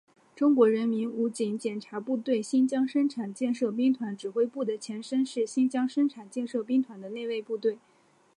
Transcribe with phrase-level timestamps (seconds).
[0.35, 7.77] 中国人民武装警察部队新疆生产建设兵团指挥部的前身是新疆生产建设兵团的内卫部队。